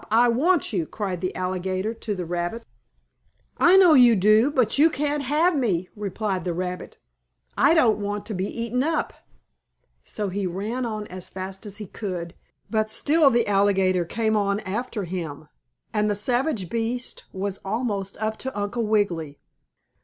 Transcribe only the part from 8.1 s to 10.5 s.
to be eaten up!" So he